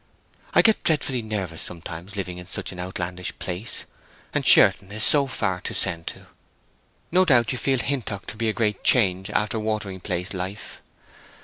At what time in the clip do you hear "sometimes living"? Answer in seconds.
1.61-2.39